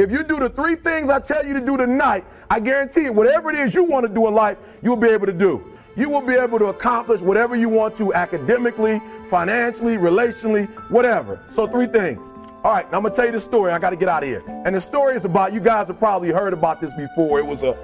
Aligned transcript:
If 0.00 0.10
you 0.10 0.24
do 0.24 0.38
the 0.38 0.48
three 0.48 0.76
things 0.76 1.10
I 1.10 1.20
tell 1.20 1.44
you 1.44 1.52
to 1.52 1.60
do 1.60 1.76
tonight, 1.76 2.24
I 2.48 2.58
guarantee 2.58 3.04
it, 3.04 3.14
whatever 3.14 3.50
it 3.50 3.56
is 3.56 3.74
you 3.74 3.84
want 3.84 4.06
to 4.06 4.10
do 4.10 4.26
in 4.28 4.32
life, 4.32 4.56
you'll 4.82 4.96
be 4.96 5.08
able 5.08 5.26
to 5.26 5.32
do. 5.32 5.62
You 5.94 6.08
will 6.08 6.22
be 6.22 6.32
able 6.32 6.58
to 6.58 6.68
accomplish 6.68 7.20
whatever 7.20 7.54
you 7.54 7.68
want 7.68 7.96
to 7.96 8.14
academically, 8.14 9.02
financially, 9.28 9.98
relationally, 9.98 10.70
whatever. 10.88 11.44
So, 11.50 11.66
three 11.66 11.86
things. 11.86 12.32
All 12.64 12.72
right, 12.72 12.90
now 12.90 12.96
I'm 12.96 13.02
gonna 13.02 13.14
tell 13.14 13.26
you 13.26 13.32
the 13.32 13.40
story. 13.40 13.72
I 13.72 13.78
got 13.78 13.90
to 13.90 13.96
get 13.96 14.08
out 14.08 14.22
of 14.22 14.28
here. 14.30 14.42
And 14.64 14.74
the 14.74 14.80
story 14.80 15.16
is 15.16 15.26
about 15.26 15.52
you 15.52 15.60
guys 15.60 15.88
have 15.88 15.98
probably 15.98 16.30
heard 16.30 16.54
about 16.54 16.80
this 16.80 16.94
before. 16.94 17.38
It 17.38 17.46
was 17.46 17.62
a, 17.62 17.76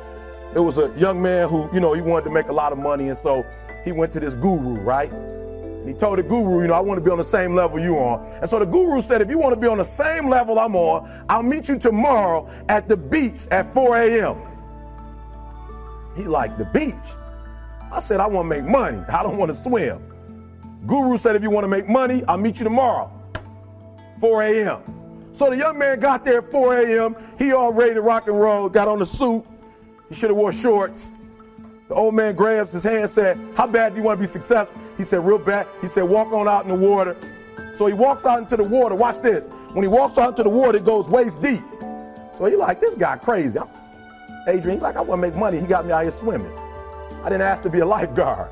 it 0.54 0.60
was 0.60 0.78
a 0.78 0.91
young 0.98 1.20
man 1.20 1.50
who, 1.50 1.69
you 1.70 1.80
know, 1.80 1.92
he 1.92 2.00
wanted 2.00 2.24
to 2.24 2.30
make 2.30 2.48
a 2.48 2.52
lot 2.52 2.72
of 2.72 2.78
money, 2.78 3.10
and 3.10 3.19
so 3.19 3.44
he 3.84 3.92
went 3.92 4.10
to 4.12 4.20
this 4.20 4.34
guru, 4.34 4.80
right? 4.80 5.12
And 5.86 5.94
he 5.94 6.00
told 6.00 6.18
the 6.18 6.24
guru, 6.24 6.62
you 6.62 6.66
know, 6.66 6.74
I 6.74 6.80
want 6.80 6.98
to 6.98 7.04
be 7.04 7.12
on 7.12 7.18
the 7.18 7.22
same 7.22 7.54
level 7.54 7.78
you 7.78 7.96
on. 7.96 8.26
And 8.40 8.50
so 8.50 8.58
the 8.58 8.66
guru 8.66 9.00
said, 9.00 9.22
if 9.22 9.30
you 9.30 9.38
want 9.38 9.54
to 9.54 9.60
be 9.60 9.68
on 9.68 9.78
the 9.78 9.84
same 9.84 10.28
level 10.28 10.58
I'm 10.58 10.74
on, 10.74 11.08
I'll 11.28 11.44
meet 11.44 11.68
you 11.68 11.78
tomorrow 11.78 12.50
at 12.68 12.88
the 12.88 12.96
beach 12.96 13.46
at 13.52 13.72
4 13.72 13.96
a.m. 13.98 14.36
He 16.16 16.24
like 16.24 16.58
the 16.58 16.64
beach. 16.64 17.14
I 17.92 18.00
said, 18.00 18.18
I 18.18 18.26
want 18.26 18.50
to 18.50 18.60
make 18.60 18.68
money. 18.68 18.98
I 18.98 19.22
don't 19.22 19.36
want 19.36 19.48
to 19.52 19.54
swim. 19.54 20.02
Guru 20.88 21.16
said, 21.16 21.36
if 21.36 21.42
you 21.44 21.50
want 21.50 21.62
to 21.62 21.68
make 21.68 21.88
money, 21.88 22.24
I'll 22.26 22.36
meet 22.36 22.58
you 22.58 22.64
tomorrow, 22.64 23.08
4 24.18 24.42
a.m. 24.42 25.30
So 25.34 25.50
the 25.50 25.56
young 25.56 25.78
man 25.78 26.00
got 26.00 26.24
there 26.24 26.38
at 26.38 26.50
4 26.50 26.78
a.m. 26.80 27.16
He 27.38 27.52
all 27.52 27.72
ready 27.72 27.94
to 27.94 28.02
rock 28.02 28.26
and 28.26 28.36
roll, 28.36 28.68
got 28.68 28.88
on 28.88 28.98
the 28.98 29.06
suit. 29.06 29.44
He 30.08 30.16
should 30.16 30.30
have 30.30 30.36
wore 30.36 30.50
shorts. 30.50 31.10
The 31.88 31.94
old 31.94 32.14
man 32.14 32.34
grabs 32.34 32.72
his 32.72 32.82
hand 32.82 33.02
and 33.02 33.10
said, 33.10 33.38
How 33.56 33.66
bad 33.66 33.94
do 33.94 34.00
you 34.00 34.04
want 34.04 34.18
to 34.18 34.20
be 34.20 34.26
successful? 34.26 34.80
He 34.96 35.04
said, 35.04 35.24
Real 35.24 35.38
bad. 35.38 35.68
He 35.80 35.88
said, 35.88 36.02
Walk 36.02 36.32
on 36.32 36.48
out 36.48 36.64
in 36.64 36.68
the 36.68 36.74
water. 36.74 37.16
So 37.74 37.86
he 37.86 37.92
walks 37.92 38.26
out 38.26 38.40
into 38.40 38.56
the 38.56 38.64
water. 38.64 38.94
Watch 38.94 39.20
this. 39.20 39.48
When 39.72 39.82
he 39.82 39.88
walks 39.88 40.18
out 40.18 40.30
into 40.30 40.42
the 40.42 40.50
water, 40.50 40.78
it 40.78 40.84
goes 40.84 41.08
waist 41.08 41.42
deep. 41.42 41.62
So 42.34 42.46
he 42.46 42.56
like, 42.56 42.80
This 42.80 42.96
guy 42.96 43.16
crazy. 43.16 43.58
I'm, 43.58 43.68
Adrian, 44.48 44.80
like, 44.80 44.96
I 44.96 45.00
want 45.00 45.20
to 45.22 45.28
make 45.28 45.36
money. 45.36 45.60
He 45.60 45.66
got 45.66 45.86
me 45.86 45.92
out 45.92 46.02
here 46.02 46.10
swimming. 46.10 46.52
I 47.22 47.28
didn't 47.28 47.42
ask 47.42 47.62
to 47.64 47.70
be 47.70 47.80
a 47.80 47.86
lifeguard. 47.86 48.50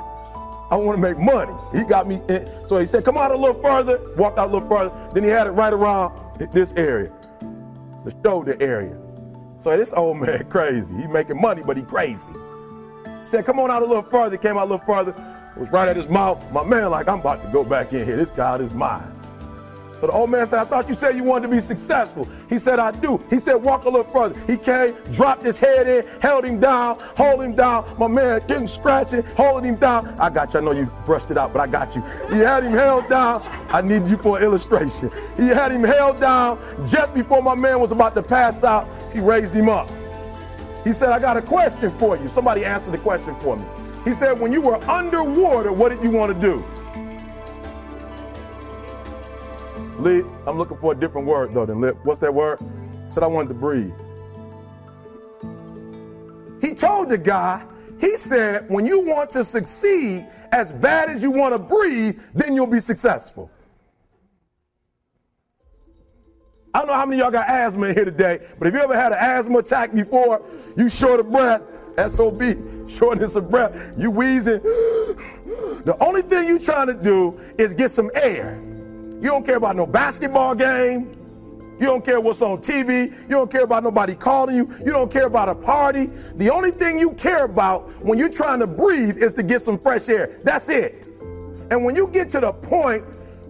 I 0.70 0.76
want 0.76 0.96
to 0.96 1.02
make 1.02 1.18
money. 1.18 1.52
He 1.72 1.84
got 1.84 2.06
me 2.08 2.20
in. 2.28 2.48
So 2.68 2.78
he 2.78 2.86
said, 2.86 3.04
Come 3.04 3.16
out 3.16 3.32
a 3.32 3.36
little 3.36 3.60
further. 3.60 4.00
Walked 4.16 4.38
out 4.38 4.50
a 4.50 4.52
little 4.52 4.68
further. 4.68 5.10
Then 5.12 5.24
he 5.24 5.30
had 5.30 5.48
it 5.48 5.52
right 5.52 5.72
around 5.72 6.38
this 6.52 6.72
area, 6.72 7.12
the 8.04 8.14
shoulder 8.24 8.56
area. 8.60 8.96
So 9.58 9.76
this 9.76 9.92
old 9.92 10.18
man 10.18 10.44
crazy. 10.50 10.94
He 10.94 11.08
making 11.08 11.40
money, 11.40 11.62
but 11.64 11.76
he 11.76 11.82
crazy. 11.82 12.30
Said, 13.24 13.44
come 13.44 13.58
on 13.58 13.70
out 13.70 13.82
a 13.82 13.86
little 13.86 14.02
further. 14.02 14.36
Came 14.36 14.56
out 14.56 14.68
a 14.68 14.70
little 14.70 14.86
further. 14.86 15.12
It 15.56 15.60
was 15.60 15.70
right 15.70 15.88
at 15.88 15.96
his 15.96 16.08
mouth. 16.08 16.44
My 16.52 16.64
man, 16.64 16.90
like, 16.90 17.08
I'm 17.08 17.20
about 17.20 17.44
to 17.44 17.50
go 17.50 17.64
back 17.64 17.92
in 17.92 18.04
here. 18.04 18.16
This 18.16 18.30
God 18.30 18.60
is 18.60 18.74
mine. 18.74 19.10
So 20.00 20.08
the 20.08 20.12
old 20.12 20.28
man 20.28 20.44
said, 20.46 20.58
I 20.58 20.64
thought 20.64 20.88
you 20.88 20.94
said 20.94 21.16
you 21.16 21.22
wanted 21.22 21.48
to 21.48 21.54
be 21.54 21.60
successful. 21.60 22.28
He 22.50 22.58
said, 22.58 22.78
I 22.78 22.90
do. 22.90 23.22
He 23.30 23.38
said, 23.38 23.54
walk 23.54 23.84
a 23.84 23.88
little 23.88 24.12
further. 24.12 24.38
He 24.46 24.58
came, 24.58 24.94
dropped 25.12 25.46
his 25.46 25.56
head 25.56 25.88
in, 25.88 26.06
held 26.20 26.44
him 26.44 26.60
down, 26.60 26.98
hold 27.16 27.40
him 27.42 27.54
down. 27.54 27.86
My 27.98 28.08
man 28.08 28.42
getting 28.46 28.68
scratching, 28.68 29.22
holding 29.36 29.70
him 29.70 29.76
down. 29.76 30.08
I 30.18 30.28
got 30.28 30.52
you. 30.52 30.60
I 30.60 30.62
know 30.62 30.72
you 30.72 30.90
brushed 31.06 31.30
it 31.30 31.38
out, 31.38 31.52
but 31.52 31.60
I 31.60 31.68
got 31.68 31.94
you. 31.94 32.02
He 32.30 32.40
had 32.40 32.64
him 32.64 32.72
held 32.72 33.08
down. 33.08 33.42
I 33.70 33.80
need 33.80 34.06
you 34.06 34.18
for 34.18 34.36
an 34.36 34.42
illustration. 34.42 35.10
He 35.36 35.46
had 35.46 35.72
him 35.72 35.84
held 35.84 36.20
down 36.20 36.58
just 36.86 37.14
before 37.14 37.42
my 37.42 37.54
man 37.54 37.80
was 37.80 37.92
about 37.92 38.14
to 38.16 38.22
pass 38.22 38.64
out. 38.64 38.86
He 39.12 39.20
raised 39.20 39.54
him 39.54 39.68
up. 39.68 39.88
He 40.84 40.92
said, 40.92 41.08
I 41.08 41.18
got 41.18 41.36
a 41.36 41.42
question 41.42 41.90
for 41.98 42.16
you. 42.16 42.28
Somebody 42.28 42.64
answer 42.64 42.90
the 42.90 42.98
question 42.98 43.34
for 43.40 43.56
me. 43.56 43.64
He 44.04 44.12
said, 44.12 44.38
when 44.38 44.52
you 44.52 44.60
were 44.60 44.76
underwater, 44.84 45.72
what 45.72 45.88
did 45.88 46.04
you 46.04 46.10
want 46.10 46.32
to 46.32 46.38
do? 46.38 46.62
Lit, 49.98 50.26
I'm 50.46 50.58
looking 50.58 50.76
for 50.76 50.92
a 50.92 50.94
different 50.94 51.26
word 51.26 51.54
though 51.54 51.64
than 51.64 51.80
lip. 51.80 51.96
What's 52.02 52.18
that 52.18 52.34
word? 52.34 52.58
Said 53.08 53.22
I 53.22 53.26
wanted 53.26 53.48
to 53.48 53.54
breathe. 53.54 53.94
He 56.60 56.74
told 56.74 57.08
the 57.08 57.18
guy, 57.18 57.64
he 58.00 58.16
said, 58.16 58.68
when 58.68 58.84
you 58.84 59.00
want 59.06 59.30
to 59.30 59.44
succeed 59.44 60.26
as 60.52 60.72
bad 60.72 61.08
as 61.08 61.22
you 61.22 61.30
want 61.30 61.54
to 61.54 61.58
breathe, 61.58 62.20
then 62.34 62.54
you'll 62.54 62.66
be 62.66 62.80
successful. 62.80 63.50
I 66.74 66.78
don't 66.78 66.88
know 66.88 66.94
how 66.94 67.06
many 67.06 67.20
of 67.20 67.26
y'all 67.26 67.30
got 67.30 67.48
asthma 67.48 67.86
in 67.86 67.94
here 67.94 68.04
today, 68.04 68.40
but 68.58 68.66
if 68.66 68.74
you 68.74 68.80
ever 68.80 68.96
had 68.96 69.12
an 69.12 69.18
asthma 69.20 69.58
attack 69.58 69.94
before, 69.94 70.42
you 70.76 70.88
short 70.88 71.20
of 71.20 71.30
breath, 71.30 71.62
SOB, 72.10 72.42
shortness 72.90 73.36
of 73.36 73.48
breath, 73.48 73.94
you 73.96 74.10
wheezing. 74.10 74.60
The 75.84 75.96
only 76.00 76.22
thing 76.22 76.48
you 76.48 76.58
trying 76.58 76.88
to 76.88 76.94
do 76.94 77.38
is 77.58 77.74
get 77.74 77.92
some 77.92 78.10
air. 78.16 78.60
You 79.20 79.30
don't 79.30 79.46
care 79.46 79.54
about 79.54 79.76
no 79.76 79.86
basketball 79.86 80.56
game. 80.56 81.12
You 81.78 81.86
don't 81.86 82.04
care 82.04 82.20
what's 82.20 82.42
on 82.42 82.58
TV. 82.58 83.12
You 83.22 83.28
don't 83.28 83.50
care 83.50 83.62
about 83.62 83.84
nobody 83.84 84.16
calling 84.16 84.56
you. 84.56 84.68
You 84.80 84.90
don't 84.90 85.12
care 85.12 85.26
about 85.26 85.48
a 85.48 85.54
party. 85.54 86.06
The 86.34 86.50
only 86.50 86.72
thing 86.72 86.98
you 86.98 87.12
care 87.12 87.44
about 87.44 87.88
when 88.04 88.18
you're 88.18 88.28
trying 88.28 88.58
to 88.58 88.66
breathe 88.66 89.18
is 89.18 89.32
to 89.34 89.44
get 89.44 89.62
some 89.62 89.78
fresh 89.78 90.08
air. 90.08 90.40
That's 90.42 90.68
it. 90.68 91.08
And 91.70 91.84
when 91.84 91.94
you 91.94 92.08
get 92.08 92.30
to 92.30 92.40
the 92.40 92.52
point 92.52 93.04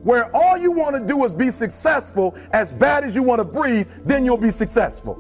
where 0.05 0.35
all 0.37 0.57
you 0.57 0.71
want 0.71 0.95
to 0.95 1.05
do 1.05 1.25
is 1.25 1.35
be 1.35 1.51
successful 1.51 2.37
as 2.53 2.73
bad 2.73 3.05
as 3.05 3.17
you 3.17 3.23
want 3.23 3.41
to 3.41 3.45
breathe, 3.45 3.89
then 4.05 4.25
you'll 4.25 4.37
be 4.37 4.51
successful. 4.51 5.19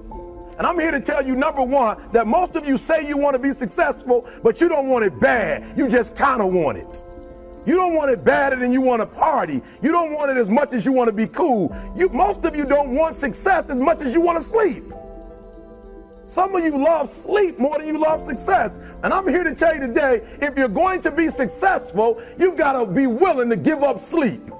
And 0.58 0.66
I'm 0.66 0.78
here 0.78 0.92
to 0.92 1.00
tell 1.00 1.26
you, 1.26 1.34
number 1.34 1.62
one, 1.62 1.98
that 2.12 2.28
most 2.28 2.54
of 2.54 2.66
you 2.66 2.76
say 2.76 3.06
you 3.08 3.16
want 3.16 3.34
to 3.34 3.40
be 3.40 3.52
successful, 3.52 4.28
but 4.42 4.60
you 4.60 4.68
don't 4.68 4.88
want 4.88 5.04
it 5.04 5.18
bad. 5.18 5.76
You 5.76 5.88
just 5.88 6.14
kind 6.14 6.40
of 6.40 6.52
want 6.52 6.78
it. 6.78 7.02
You 7.66 7.76
don't 7.76 7.94
want 7.94 8.10
it 8.10 8.22
badder 8.22 8.56
than 8.56 8.72
you 8.72 8.82
want 8.82 9.00
to 9.00 9.06
party. 9.06 9.62
You 9.82 9.90
don't 9.90 10.12
want 10.12 10.30
it 10.30 10.36
as 10.36 10.50
much 10.50 10.74
as 10.74 10.84
you 10.84 10.92
want 10.92 11.08
to 11.08 11.14
be 11.14 11.26
cool. 11.26 11.74
You, 11.96 12.08
most 12.10 12.44
of 12.44 12.54
you 12.54 12.66
don't 12.66 12.90
want 12.90 13.14
success 13.14 13.70
as 13.70 13.80
much 13.80 14.02
as 14.02 14.14
you 14.14 14.20
want 14.20 14.36
to 14.36 14.46
sleep. 14.46 14.92
Some 16.26 16.54
of 16.54 16.64
you 16.64 16.76
love 16.78 17.08
sleep 17.08 17.58
more 17.58 17.78
than 17.78 17.88
you 17.88 17.98
love 17.98 18.20
success. 18.20 18.78
And 19.02 19.12
I'm 19.12 19.26
here 19.26 19.44
to 19.44 19.54
tell 19.54 19.74
you 19.74 19.80
today 19.80 20.22
if 20.40 20.56
you're 20.56 20.68
going 20.68 21.00
to 21.02 21.10
be 21.10 21.30
successful, 21.30 22.22
you've 22.38 22.56
got 22.56 22.72
to 22.78 22.86
be 22.90 23.06
willing 23.06 23.50
to 23.50 23.56
give 23.56 23.82
up 23.82 23.98
sleep. 23.98 24.50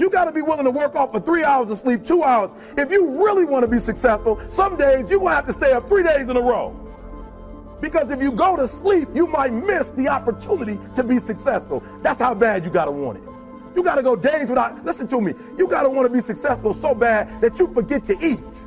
You 0.00 0.08
got 0.08 0.24
to 0.24 0.32
be 0.32 0.40
willing 0.40 0.64
to 0.64 0.70
work 0.70 0.96
off 0.96 1.12
for 1.12 1.20
three 1.20 1.44
hours 1.44 1.68
of 1.68 1.76
sleep, 1.76 2.06
two 2.06 2.22
hours. 2.22 2.54
If 2.78 2.90
you 2.90 3.22
really 3.22 3.44
want 3.44 3.64
to 3.64 3.68
be 3.68 3.78
successful, 3.78 4.40
some 4.48 4.78
days 4.78 5.10
you're 5.10 5.18
going 5.18 5.32
to 5.32 5.34
have 5.34 5.44
to 5.44 5.52
stay 5.52 5.72
up 5.72 5.90
three 5.90 6.02
days 6.02 6.30
in 6.30 6.38
a 6.38 6.40
row. 6.40 6.74
Because 7.82 8.10
if 8.10 8.22
you 8.22 8.32
go 8.32 8.56
to 8.56 8.66
sleep, 8.66 9.10
you 9.14 9.26
might 9.26 9.52
miss 9.52 9.90
the 9.90 10.08
opportunity 10.08 10.78
to 10.96 11.04
be 11.04 11.18
successful. 11.18 11.82
That's 12.00 12.18
how 12.18 12.34
bad 12.34 12.64
you 12.64 12.70
got 12.70 12.86
to 12.86 12.90
want 12.90 13.18
it. 13.18 13.24
You 13.76 13.82
got 13.82 13.96
to 13.96 14.02
go 14.02 14.16
days 14.16 14.48
without, 14.48 14.82
listen 14.86 15.06
to 15.08 15.20
me, 15.20 15.34
you 15.58 15.68
got 15.68 15.82
to 15.82 15.90
want 15.90 16.06
to 16.06 16.12
be 16.12 16.22
successful 16.22 16.72
so 16.72 16.94
bad 16.94 17.42
that 17.42 17.58
you 17.58 17.70
forget 17.70 18.02
to 18.06 18.14
eat. 18.22 18.66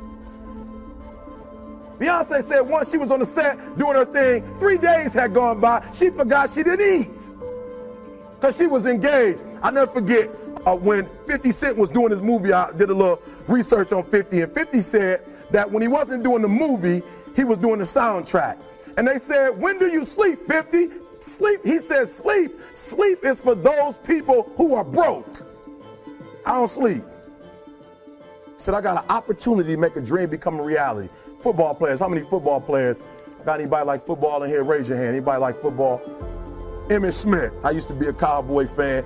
Beyonce 1.98 2.44
said 2.44 2.60
once 2.60 2.92
she 2.92 2.96
was 2.96 3.10
on 3.10 3.18
the 3.18 3.26
set 3.26 3.76
doing 3.76 3.96
her 3.96 4.04
thing, 4.04 4.58
three 4.60 4.78
days 4.78 5.12
had 5.14 5.34
gone 5.34 5.60
by, 5.60 5.84
she 5.92 6.10
forgot 6.10 6.48
she 6.48 6.62
didn't 6.62 7.02
eat 7.02 7.30
because 8.36 8.56
she 8.56 8.66
was 8.66 8.86
engaged. 8.86 9.42
I 9.62 9.70
never 9.70 9.90
forget 9.90 10.28
uh, 10.66 10.76
when 10.76 11.08
50 11.26 11.50
Cent 11.50 11.76
was 11.76 11.88
doing 11.88 12.10
his 12.10 12.22
movie, 12.22 12.52
I 12.52 12.72
did 12.72 12.90
a 12.90 12.94
little 12.94 13.20
research 13.48 13.92
on 13.92 14.04
50, 14.04 14.42
and 14.42 14.52
50 14.52 14.80
said 14.80 15.24
that 15.50 15.70
when 15.70 15.82
he 15.82 15.88
wasn't 15.88 16.24
doing 16.24 16.42
the 16.42 16.48
movie, 16.48 17.02
he 17.36 17.44
was 17.44 17.58
doing 17.58 17.78
the 17.78 17.84
soundtrack. 17.84 18.58
And 18.96 19.06
they 19.06 19.18
said, 19.18 19.50
When 19.50 19.78
do 19.78 19.86
you 19.86 20.04
sleep, 20.04 20.46
50? 20.48 20.88
Sleep. 21.18 21.60
He 21.64 21.80
said, 21.80 22.08
Sleep. 22.08 22.58
Sleep 22.72 23.24
is 23.24 23.40
for 23.40 23.54
those 23.54 23.98
people 23.98 24.52
who 24.56 24.74
are 24.74 24.84
broke. 24.84 25.38
I 26.46 26.52
don't 26.52 26.68
sleep. 26.68 27.02
Said, 28.56 28.74
I 28.74 28.80
got 28.80 29.02
an 29.04 29.10
opportunity 29.10 29.72
to 29.72 29.78
make 29.78 29.96
a 29.96 30.00
dream 30.00 30.30
become 30.30 30.60
a 30.60 30.62
reality. 30.62 31.08
Football 31.40 31.74
players, 31.74 32.00
how 32.00 32.08
many 32.08 32.22
football 32.22 32.60
players? 32.60 33.02
Got 33.44 33.60
anybody 33.60 33.84
like 33.84 34.06
football 34.06 34.42
in 34.42 34.48
here? 34.48 34.62
Raise 34.64 34.88
your 34.88 34.96
hand. 34.96 35.08
Anybody 35.08 35.40
like 35.40 35.60
football? 35.60 36.00
Emmitt 36.88 37.14
Smith. 37.14 37.52
I 37.64 37.70
used 37.70 37.88
to 37.88 37.94
be 37.94 38.06
a 38.06 38.12
Cowboy 38.12 38.66
fan 38.68 39.04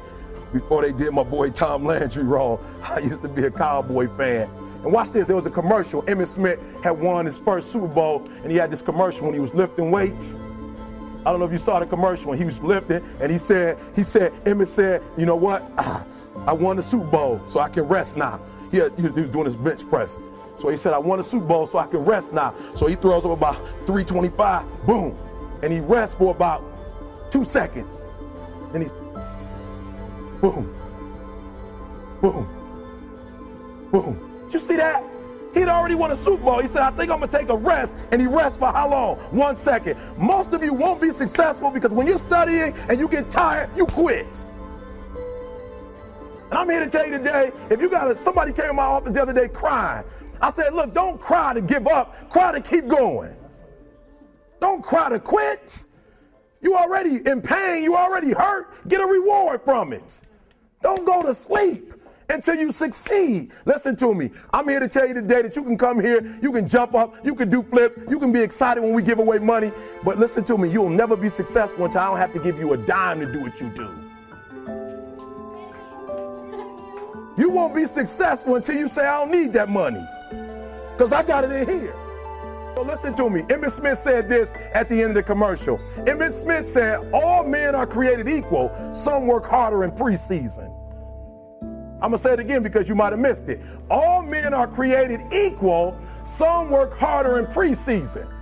before 0.52 0.82
they 0.82 0.92
did 0.92 1.12
my 1.12 1.22
boy 1.22 1.50
Tom 1.50 1.84
Landry 1.84 2.24
wrong. 2.24 2.58
I 2.82 3.00
used 3.00 3.22
to 3.22 3.28
be 3.28 3.44
a 3.44 3.50
Cowboy 3.50 4.08
fan. 4.08 4.50
And 4.82 4.92
watch 4.92 5.10
this, 5.10 5.26
there 5.26 5.36
was 5.36 5.46
a 5.46 5.50
commercial. 5.50 6.02
Emmitt 6.04 6.28
Smith 6.28 6.60
had 6.82 6.92
won 6.92 7.26
his 7.26 7.38
first 7.38 7.72
Super 7.72 7.88
Bowl, 7.88 8.24
and 8.42 8.50
he 8.50 8.56
had 8.56 8.70
this 8.70 8.82
commercial 8.82 9.26
when 9.26 9.34
he 9.34 9.40
was 9.40 9.52
lifting 9.52 9.90
weights. 9.90 10.38
I 11.26 11.30
don't 11.30 11.40
know 11.40 11.46
if 11.46 11.52
you 11.52 11.58
saw 11.58 11.80
the 11.80 11.86
commercial 11.86 12.30
when 12.30 12.38
he 12.38 12.44
was 12.44 12.62
lifting, 12.62 13.04
and 13.20 13.30
he 13.30 13.38
said, 13.38 13.78
he 13.94 14.02
said, 14.04 14.32
Emmitt 14.44 14.68
said, 14.68 15.02
you 15.16 15.26
know 15.26 15.36
what? 15.36 15.68
Ah, 15.78 16.06
I 16.46 16.52
won 16.52 16.76
the 16.76 16.82
Super 16.82 17.06
Bowl, 17.06 17.42
so 17.46 17.60
I 17.60 17.68
can 17.68 17.84
rest 17.84 18.16
now. 18.16 18.40
He, 18.70 18.78
had, 18.78 18.96
he 18.96 19.02
was 19.02 19.30
doing 19.30 19.44
his 19.46 19.56
bench 19.56 19.88
press. 19.88 20.18
So 20.58 20.68
he 20.68 20.76
said, 20.76 20.92
I 20.92 20.98
won 20.98 21.18
the 21.18 21.24
Super 21.24 21.46
Bowl, 21.46 21.66
so 21.66 21.78
I 21.78 21.86
can 21.86 22.00
rest 22.00 22.32
now. 22.32 22.54
So 22.74 22.86
he 22.86 22.94
throws 22.94 23.24
up 23.24 23.32
about 23.32 23.56
325, 23.86 24.86
boom. 24.86 25.16
And 25.62 25.72
he 25.72 25.80
rests 25.80 26.16
for 26.16 26.30
about 26.30 26.62
two 27.30 27.44
seconds. 27.44 28.04
Then 28.72 28.82
he's 28.82 28.92
boom, 30.40 30.74
boom, 32.20 33.88
boom. 33.90 34.42
Did 34.44 34.54
you 34.54 34.60
see 34.60 34.76
that? 34.76 35.02
He'd 35.54 35.68
already 35.68 35.94
won 35.94 36.12
a 36.12 36.16
Super 36.16 36.44
Bowl. 36.44 36.60
He 36.60 36.68
said, 36.68 36.82
I 36.82 36.90
think 36.90 37.10
I'm 37.10 37.18
going 37.18 37.30
to 37.30 37.36
take 37.36 37.48
a 37.48 37.56
rest. 37.56 37.96
And 38.12 38.20
he 38.20 38.26
rests 38.26 38.58
for 38.58 38.70
how 38.70 38.90
long? 38.90 39.16
One 39.30 39.56
second. 39.56 39.98
Most 40.16 40.52
of 40.52 40.62
you 40.62 40.74
won't 40.74 41.00
be 41.00 41.10
successful 41.10 41.70
because 41.70 41.92
when 41.92 42.06
you're 42.06 42.18
studying 42.18 42.74
and 42.88 43.00
you 43.00 43.08
get 43.08 43.28
tired, 43.28 43.70
you 43.76 43.86
quit. 43.86 44.44
And 46.50 46.58
I'm 46.58 46.68
here 46.68 46.80
to 46.80 46.90
tell 46.90 47.06
you 47.06 47.18
today, 47.18 47.52
if 47.70 47.80
you 47.80 47.90
got 47.90 48.10
a, 48.10 48.16
somebody 48.16 48.52
came 48.52 48.70
in 48.70 48.76
my 48.76 48.82
office 48.82 49.12
the 49.12 49.22
other 49.22 49.32
day 49.32 49.48
crying. 49.48 50.04
I 50.40 50.50
said, 50.50 50.72
look, 50.72 50.94
don't 50.94 51.20
cry 51.20 51.52
to 51.54 51.60
give 51.60 51.86
up. 51.88 52.30
Cry 52.30 52.52
to 52.52 52.60
keep 52.60 52.86
going. 52.86 53.34
Don't 54.60 54.82
cry 54.82 55.10
to 55.10 55.18
quit. 55.18 55.86
You 56.60 56.74
already 56.74 57.20
in 57.28 57.40
pain. 57.40 57.82
You 57.82 57.96
already 57.96 58.32
hurt. 58.32 58.88
Get 58.88 59.00
a 59.00 59.06
reward 59.06 59.62
from 59.62 59.92
it. 59.92 60.22
Don't 60.82 61.04
go 61.04 61.22
to 61.22 61.34
sleep 61.34 61.92
until 62.28 62.54
you 62.54 62.70
succeed. 62.70 63.52
Listen 63.64 63.96
to 63.96 64.14
me. 64.14 64.30
I'm 64.52 64.68
here 64.68 64.80
to 64.80 64.88
tell 64.88 65.06
you 65.06 65.14
today 65.14 65.42
that 65.42 65.56
you 65.56 65.64
can 65.64 65.78
come 65.78 65.98
here, 66.00 66.38
you 66.42 66.52
can 66.52 66.68
jump 66.68 66.94
up, 66.94 67.24
you 67.24 67.34
can 67.34 67.48
do 67.48 67.62
flips, 67.62 67.98
you 68.08 68.18
can 68.18 68.32
be 68.32 68.42
excited 68.42 68.82
when 68.82 68.92
we 68.92 69.02
give 69.02 69.18
away 69.18 69.38
money. 69.38 69.72
But 70.04 70.18
listen 70.18 70.44
to 70.44 70.58
me, 70.58 70.70
you'll 70.70 70.90
never 70.90 71.16
be 71.16 71.28
successful 71.28 71.86
until 71.86 72.00
I 72.00 72.06
don't 72.08 72.18
have 72.18 72.32
to 72.34 72.40
give 72.40 72.58
you 72.58 72.74
a 72.74 72.76
dime 72.76 73.20
to 73.20 73.32
do 73.32 73.40
what 73.40 73.60
you 73.60 73.70
do. 73.70 73.90
You 77.38 77.50
won't 77.50 77.74
be 77.74 77.86
successful 77.86 78.56
until 78.56 78.76
you 78.76 78.88
say, 78.88 79.06
I 79.06 79.20
don't 79.20 79.30
need 79.30 79.52
that 79.52 79.68
money. 79.68 80.04
Because 80.92 81.12
I 81.12 81.22
got 81.22 81.44
it 81.44 81.52
in 81.52 81.80
here. 81.80 81.94
Listen 82.84 83.14
to 83.14 83.30
me. 83.30 83.42
Emmitt 83.42 83.70
Smith 83.70 83.98
said 83.98 84.28
this 84.28 84.52
at 84.74 84.88
the 84.88 85.00
end 85.00 85.10
of 85.10 85.14
the 85.16 85.22
commercial. 85.22 85.78
Emmitt 86.06 86.32
Smith 86.32 86.66
said, 86.66 87.10
All 87.12 87.44
men 87.44 87.74
are 87.74 87.86
created 87.86 88.28
equal. 88.28 88.70
Some 88.92 89.26
work 89.26 89.46
harder 89.46 89.84
in 89.84 89.92
preseason. 89.92 90.74
I'm 92.00 92.10
going 92.10 92.12
to 92.12 92.18
say 92.18 92.32
it 92.34 92.40
again 92.40 92.62
because 92.62 92.88
you 92.88 92.94
might 92.94 93.12
have 93.12 93.18
missed 93.18 93.48
it. 93.48 93.60
All 93.90 94.22
men 94.22 94.54
are 94.54 94.68
created 94.68 95.20
equal. 95.32 95.98
Some 96.22 96.70
work 96.70 96.96
harder 96.96 97.38
in 97.40 97.46
preseason. 97.46 98.32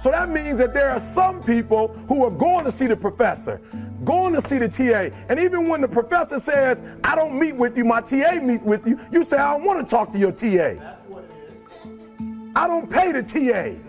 So 0.00 0.10
that 0.10 0.30
means 0.30 0.56
that 0.56 0.72
there 0.72 0.88
are 0.88 0.98
some 0.98 1.42
people 1.42 1.88
who 2.08 2.24
are 2.24 2.30
going 2.30 2.64
to 2.64 2.72
see 2.72 2.86
the 2.86 2.96
professor, 2.96 3.60
going 4.02 4.32
to 4.32 4.40
see 4.40 4.56
the 4.56 4.66
TA. 4.66 5.14
And 5.28 5.38
even 5.38 5.68
when 5.68 5.82
the 5.82 5.88
professor 5.88 6.38
says, 6.38 6.82
I 7.04 7.14
don't 7.14 7.38
meet 7.38 7.54
with 7.54 7.76
you, 7.76 7.84
my 7.84 8.00
TA 8.00 8.40
meets 8.42 8.64
with 8.64 8.86
you, 8.86 8.98
you 9.12 9.24
say, 9.24 9.36
I 9.36 9.52
don't 9.52 9.66
want 9.66 9.86
to 9.86 9.94
talk 9.94 10.10
to 10.12 10.18
your 10.18 10.32
TA. 10.32 10.99
I 12.54 12.66
don't 12.66 12.90
pay 12.90 13.12
the 13.12 13.22
TA. 13.22 13.80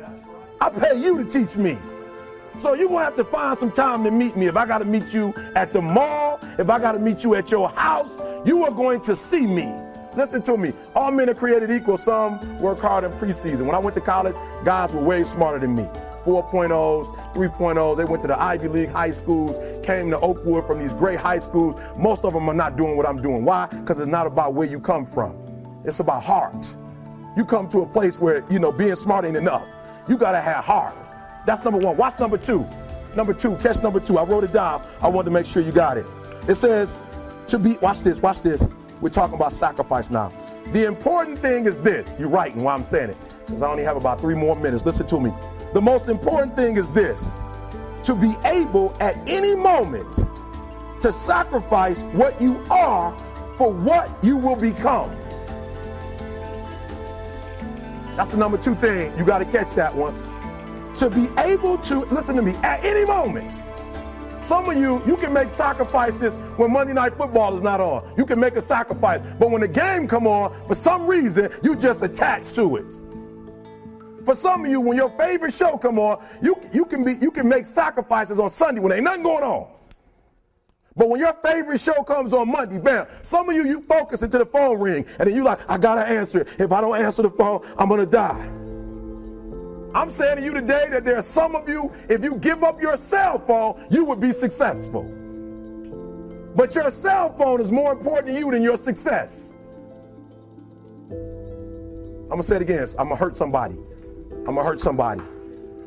I 0.61 0.69
pay 0.69 0.99
you 0.99 1.17
to 1.17 1.25
teach 1.25 1.57
me. 1.57 1.77
So 2.57 2.73
you're 2.73 2.89
gonna 2.89 3.03
have 3.03 3.15
to 3.15 3.23
find 3.23 3.57
some 3.57 3.71
time 3.71 4.03
to 4.03 4.11
meet 4.11 4.35
me. 4.37 4.47
If 4.47 4.55
I 4.55 4.65
gotta 4.65 4.85
meet 4.85 5.13
you 5.13 5.33
at 5.55 5.73
the 5.73 5.81
mall, 5.81 6.39
if 6.59 6.69
I 6.69 6.79
gotta 6.79 6.99
meet 6.99 7.23
you 7.23 7.35
at 7.35 7.49
your 7.49 7.69
house, 7.69 8.19
you 8.45 8.63
are 8.63 8.71
going 8.71 9.01
to 9.01 9.15
see 9.15 9.47
me. 9.47 9.73
Listen 10.15 10.41
to 10.43 10.57
me. 10.57 10.73
All 10.93 11.11
men 11.11 11.29
are 11.29 11.33
created 11.33 11.71
equal. 11.71 11.97
Some 11.97 12.59
work 12.59 12.79
hard 12.79 13.03
in 13.05 13.11
preseason. 13.13 13.61
When 13.61 13.73
I 13.73 13.79
went 13.79 13.95
to 13.95 14.01
college, 14.01 14.35
guys 14.63 14.93
were 14.93 15.01
way 15.01 15.23
smarter 15.23 15.57
than 15.57 15.73
me. 15.73 15.87
4.0s, 16.23 17.33
3.0s. 17.33 17.97
They 17.97 18.05
went 18.05 18.21
to 18.21 18.27
the 18.27 18.39
Ivy 18.39 18.67
League 18.67 18.89
high 18.89 19.11
schools, 19.11 19.57
came 19.83 20.11
to 20.11 20.19
Oakwood 20.19 20.67
from 20.67 20.79
these 20.79 20.93
great 20.93 21.19
high 21.19 21.39
schools. 21.39 21.81
Most 21.97 22.25
of 22.25 22.33
them 22.33 22.47
are 22.49 22.53
not 22.53 22.75
doing 22.75 22.97
what 22.97 23.07
I'm 23.07 23.21
doing. 23.21 23.43
Why? 23.45 23.67
Because 23.67 23.99
it's 23.99 24.09
not 24.09 24.27
about 24.27 24.53
where 24.53 24.67
you 24.67 24.79
come 24.79 25.05
from. 25.05 25.35
It's 25.85 25.99
about 25.99 26.21
heart. 26.21 26.75
You 27.35 27.45
come 27.45 27.67
to 27.69 27.79
a 27.79 27.85
place 27.85 28.19
where, 28.19 28.45
you 28.49 28.59
know, 28.59 28.71
being 28.71 28.95
smart 28.95 29.25
ain't 29.25 29.37
enough. 29.37 29.75
You 30.07 30.17
got 30.17 30.33
to 30.33 30.41
have 30.41 30.63
heart. 30.63 31.13
That's 31.45 31.63
number 31.63 31.79
one. 31.79 31.97
Watch 31.97 32.19
number 32.19 32.37
two. 32.37 32.67
Number 33.15 33.33
two, 33.33 33.55
catch 33.57 33.81
number 33.81 33.99
two. 33.99 34.17
I 34.17 34.23
wrote 34.23 34.43
it 34.43 34.51
down. 34.51 34.85
I 35.01 35.07
wanted 35.07 35.25
to 35.25 35.31
make 35.31 35.45
sure 35.45 35.61
you 35.61 35.71
got 35.71 35.97
it. 35.97 36.05
It 36.47 36.55
says, 36.55 36.99
to 37.47 37.59
be, 37.59 37.77
watch 37.81 38.01
this, 38.01 38.21
watch 38.21 38.41
this. 38.41 38.67
We're 39.01 39.09
talking 39.09 39.35
about 39.35 39.53
sacrifice 39.53 40.09
now. 40.09 40.31
The 40.67 40.85
important 40.85 41.39
thing 41.39 41.65
is 41.65 41.79
this. 41.79 42.15
You're 42.17 42.29
writing 42.29 42.63
why 42.63 42.73
I'm 42.73 42.83
saying 42.83 43.09
it, 43.11 43.17
because 43.45 43.61
I 43.61 43.69
only 43.69 43.83
have 43.83 43.97
about 43.97 44.21
three 44.21 44.35
more 44.35 44.55
minutes. 44.55 44.85
Listen 44.85 45.07
to 45.07 45.19
me. 45.19 45.33
The 45.73 45.81
most 45.81 46.07
important 46.07 46.55
thing 46.55 46.77
is 46.77 46.89
this 46.89 47.35
to 48.03 48.15
be 48.15 48.35
able 48.45 48.95
at 48.99 49.17
any 49.29 49.55
moment 49.55 50.19
to 51.01 51.11
sacrifice 51.11 52.03
what 52.13 52.39
you 52.41 52.63
are 52.69 53.17
for 53.55 53.71
what 53.71 54.11
you 54.23 54.37
will 54.37 54.55
become. 54.55 55.11
That's 58.15 58.31
the 58.31 58.37
number 58.37 58.57
two 58.57 58.75
thing. 58.75 59.17
You 59.17 59.25
got 59.25 59.39
to 59.39 59.45
catch 59.45 59.71
that 59.71 59.95
one. 59.95 60.15
To 60.97 61.09
be 61.09 61.29
able 61.39 61.77
to, 61.79 61.99
listen 62.05 62.35
to 62.35 62.41
me, 62.41 62.55
at 62.63 62.83
any 62.83 63.05
moment. 63.05 63.63
Some 64.41 64.69
of 64.69 64.75
you, 64.75 65.01
you 65.05 65.15
can 65.17 65.31
make 65.31 65.49
sacrifices 65.49 66.35
when 66.57 66.73
Monday 66.73 66.93
Night 66.93 67.13
Football 67.15 67.55
is 67.55 67.61
not 67.61 67.79
on. 67.79 68.11
You 68.17 68.25
can 68.25 68.39
make 68.39 68.55
a 68.55 68.61
sacrifice. 68.61 69.21
But 69.39 69.51
when 69.51 69.61
the 69.61 69.67
game 69.67 70.07
come 70.07 70.27
on, 70.27 70.51
for 70.67 70.75
some 70.75 71.07
reason, 71.07 71.51
you 71.63 71.75
just 71.75 72.01
attach 72.01 72.51
to 72.53 72.75
it. 72.77 72.99
For 74.25 74.35
some 74.35 74.65
of 74.65 74.71
you, 74.71 74.81
when 74.81 74.97
your 74.97 75.09
favorite 75.11 75.53
show 75.53 75.77
come 75.77 75.97
on, 75.97 76.23
you, 76.41 76.55
you, 76.73 76.85
can 76.85 77.03
be, 77.03 77.13
you 77.21 77.31
can 77.31 77.47
make 77.47 77.65
sacrifices 77.65 78.39
on 78.39 78.49
Sunday 78.49 78.81
when 78.81 78.91
ain't 78.91 79.03
nothing 79.03 79.23
going 79.23 79.43
on. 79.43 79.67
But 80.95 81.07
when 81.07 81.19
your 81.19 81.33
favorite 81.33 81.79
show 81.79 82.03
comes 82.03 82.33
on 82.33 82.51
Monday, 82.51 82.77
bam, 82.77 83.07
some 83.21 83.49
of 83.49 83.55
you, 83.55 83.65
you 83.65 83.81
focus 83.81 84.21
until 84.21 84.39
the 84.39 84.45
phone 84.45 84.79
ring, 84.79 85.05
and 85.19 85.29
then 85.29 85.35
you 85.35 85.43
like, 85.43 85.59
I 85.69 85.77
gotta 85.77 86.07
answer 86.07 86.41
it. 86.41 86.49
If 86.59 86.71
I 86.71 86.81
don't 86.81 86.97
answer 86.97 87.21
the 87.21 87.29
phone, 87.29 87.65
I'm 87.77 87.87
gonna 87.87 88.05
die. 88.05 88.49
I'm 89.93 90.09
saying 90.09 90.37
to 90.37 90.43
you 90.43 90.53
today 90.53 90.87
that 90.89 91.05
there 91.05 91.17
are 91.17 91.21
some 91.21 91.55
of 91.55 91.67
you, 91.67 91.91
if 92.09 92.23
you 92.23 92.35
give 92.35 92.63
up 92.63 92.81
your 92.81 92.97
cell 92.97 93.39
phone, 93.39 93.85
you 93.89 94.05
would 94.05 94.19
be 94.19 94.33
successful. 94.33 95.03
But 96.55 96.75
your 96.75 96.91
cell 96.91 97.33
phone 97.37 97.61
is 97.61 97.71
more 97.71 97.93
important 97.93 98.27
to 98.27 98.33
you 98.39 98.51
than 98.51 98.61
your 98.61 98.77
success. 98.77 99.57
I'm 101.09 102.29
gonna 102.29 102.43
say 102.43 102.57
it 102.57 102.61
again. 102.61 102.85
I'm 102.97 103.09
gonna 103.09 103.15
hurt 103.15 103.35
somebody. 103.35 103.77
I'm 104.31 104.55
gonna 104.55 104.63
hurt 104.63 104.79
somebody. 104.79 105.21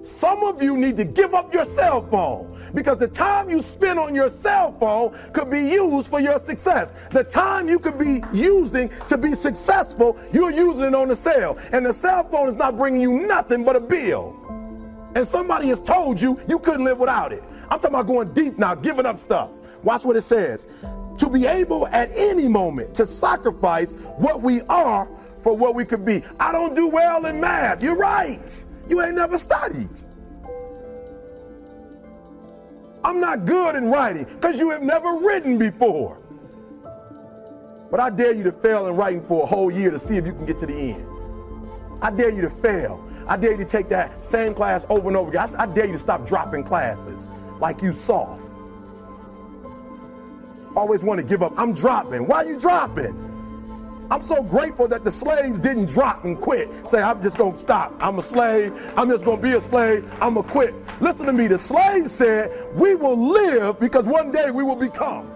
Some 0.04 0.44
of 0.44 0.62
you 0.62 0.76
need 0.76 0.99
to 0.99 1.04
give 1.04 1.32
up 1.32 1.54
your 1.54 1.64
cell 1.64 2.06
phone 2.06 2.61
because 2.75 2.99
the 2.99 3.08
time 3.08 3.49
you 3.49 3.62
spend 3.62 3.99
on 3.99 4.14
your 4.14 4.28
cell 4.28 4.73
phone 4.78 5.18
could 5.32 5.50
be 5.50 5.61
used 5.61 6.11
for 6.11 6.20
your 6.20 6.38
success. 6.38 6.94
The 7.11 7.25
time 7.25 7.70
you 7.70 7.78
could 7.78 7.96
be 7.99 8.23
using 8.30 8.90
to 9.08 9.16
be 9.16 9.34
successful, 9.34 10.18
you're 10.30 10.50
using 10.50 10.84
it 10.84 10.94
on 10.94 11.08
the 11.08 11.16
cell. 11.16 11.56
And 11.73 11.87
the 11.87 11.92
cell 11.92 12.28
phone 12.28 12.49
is 12.49 12.54
not 12.54 12.76
bringing 12.76 13.00
you 13.00 13.26
nothing 13.26 13.64
but 13.64 13.76
a 13.76 13.80
bill. 13.80 14.37
And 15.14 15.26
somebody 15.26 15.68
has 15.68 15.80
told 15.80 16.20
you 16.20 16.38
you 16.49 16.58
couldn't 16.58 16.84
live 16.84 16.99
without 16.99 17.32
it. 17.32 17.42
I'm 17.70 17.80
talking 17.80 17.90
about 17.90 18.06
going 18.06 18.34
deep 18.34 18.58
now, 18.58 18.75
giving 18.75 19.06
up 19.06 19.18
stuff. 19.18 19.50
Watch 19.84 20.04
what 20.04 20.16
it 20.16 20.23
says. 20.23 20.66
To 21.18 21.30
be 21.30 21.46
able 21.46 21.87
at 21.87 22.11
any 22.14 22.46
moment 22.46 22.94
to 22.96 23.06
sacrifice 23.06 23.94
what 24.18 24.42
we 24.42 24.61
are 24.62 25.08
for 25.38 25.56
what 25.56 25.75
we 25.75 25.87
could 25.87 26.04
be. 26.04 26.23
I 26.38 26.52
don't 26.52 26.75
do 26.75 26.88
well 26.88 27.25
in 27.25 27.40
math. 27.40 27.82
You're 27.82 27.96
right. 27.96 28.66
You 28.88 29.03
ain't 29.03 29.14
never 29.14 29.38
studied. 29.38 30.03
I'm 33.05 33.21
not 33.21 33.45
good 33.45 33.76
in 33.76 33.91
writing 33.91 34.25
because 34.25 34.59
you 34.59 34.71
have 34.71 34.83
never 34.83 35.19
written 35.21 35.59
before. 35.59 36.21
But 37.91 38.00
I 38.00 38.11
dare 38.11 38.33
you 38.33 38.43
to 38.45 38.53
fail 38.53 38.87
in 38.87 38.97
writing 38.97 39.23
for 39.23 39.43
a 39.43 39.47
whole 39.47 39.71
year 39.71 39.91
to 39.91 39.99
see 39.99 40.17
if 40.17 40.26
you 40.26 40.33
can 40.33 40.47
get 40.47 40.59
to 40.59 40.67
the 40.67 40.75
end. 40.75 41.07
I 42.03 42.11
dare 42.11 42.31
you 42.31 42.43
to 42.43 42.50
fail. 42.50 43.07
I 43.26 43.37
dare 43.37 43.53
you 43.53 43.59
to 43.59 43.64
take 43.64 43.88
that 43.91 44.23
same 44.23 44.55
class 44.55 44.85
over 44.88 45.09
and 45.09 45.17
over 45.17 45.31
again. 45.31 45.49
I, 45.57 45.62
I 45.62 45.67
dare 45.67 45.87
you 45.87 45.93
to 45.93 45.99
stop 45.99 46.26
dropping 46.26 46.64
classes 46.64 47.31
like 47.61 47.83
you 47.83 47.93
soft. 47.93 48.43
Always 50.76 51.05
want 51.05 51.21
to 51.21 51.26
give 51.26 51.43
up. 51.43 51.53
I'm 51.57 51.73
dropping. 51.73 52.26
Why 52.26 52.38
are 52.38 52.47
you 52.47 52.59
dropping? 52.59 53.34
I'm 54.11 54.23
so 54.23 54.42
grateful 54.42 54.87
that 54.88 55.04
the 55.04 55.11
slaves 55.11 55.58
didn't 55.58 55.88
drop 55.88 56.25
and 56.25 56.38
quit. 56.38 56.87
Say, 56.87 57.00
I'm 57.00 57.23
just 57.23 57.38
going 57.38 57.52
to 57.52 57.58
stop. 57.58 57.94
I'm 58.00 58.18
a 58.18 58.23
slave. 58.23 58.73
I'm 58.96 59.08
just 59.08 59.25
going 59.25 59.38
to 59.38 59.42
be 59.42 59.52
a 59.52 59.61
slave. 59.61 60.04
I'm 60.20 60.34
going 60.34 60.46
to 60.46 60.52
quit. 60.52 60.75
Listen 61.00 61.26
to 61.26 61.32
me. 61.32 61.46
The 61.46 61.58
slaves 61.58 62.12
said, 62.12 62.52
We 62.75 62.94
will 62.94 63.16
live 63.16 63.80
because 63.80 64.06
one 64.06 64.30
day 64.30 64.50
we 64.50 64.62
will 64.62 64.76
become. 64.76 65.30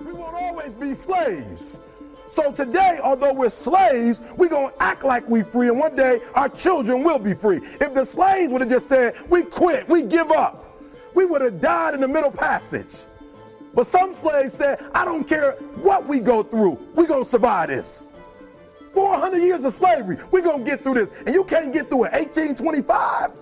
We 0.00 0.12
won't 0.12 0.34
always 0.34 0.74
be 0.74 0.94
slaves. 0.94 1.80
So 2.28 2.50
today, 2.50 3.00
although 3.02 3.32
we're 3.32 3.50
slaves, 3.50 4.22
we're 4.36 4.48
going 4.48 4.70
to 4.70 4.82
act 4.82 5.04
like 5.04 5.28
we're 5.28 5.44
free, 5.44 5.68
and 5.68 5.78
one 5.78 5.94
day 5.94 6.20
our 6.34 6.48
children 6.48 7.02
will 7.02 7.18
be 7.18 7.34
free. 7.34 7.58
If 7.80 7.92
the 7.92 8.04
slaves 8.04 8.52
would 8.52 8.62
have 8.62 8.70
just 8.70 8.88
said, 8.88 9.14
we 9.28 9.44
quit, 9.44 9.88
we 9.88 10.02
give 10.02 10.30
up, 10.30 10.78
we 11.14 11.26
would 11.26 11.42
have 11.42 11.60
died 11.60 11.94
in 11.94 12.00
the 12.00 12.08
middle 12.08 12.30
passage. 12.30 13.04
But 13.74 13.86
some 13.86 14.12
slaves 14.12 14.54
said, 14.54 14.84
I 14.94 15.04
don't 15.04 15.26
care 15.26 15.52
what 15.82 16.06
we 16.06 16.20
go 16.20 16.42
through, 16.42 16.78
we're 16.94 17.06
going 17.06 17.24
to 17.24 17.28
survive 17.28 17.68
this. 17.68 18.10
400 18.94 19.38
years 19.38 19.64
of 19.64 19.72
slavery, 19.72 20.18
we're 20.30 20.42
going 20.42 20.64
to 20.64 20.70
get 20.70 20.84
through 20.84 20.94
this. 20.94 21.10
And 21.26 21.34
you 21.34 21.44
can't 21.44 21.72
get 21.72 21.88
through 21.88 22.04
it 22.04 22.12
1825. 22.12 23.36